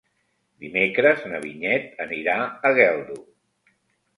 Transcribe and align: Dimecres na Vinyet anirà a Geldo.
Dimecres 0.63 1.27
na 1.33 1.41
Vinyet 1.43 2.01
anirà 2.07 2.35
a 2.47 2.73
Geldo. 2.81 3.19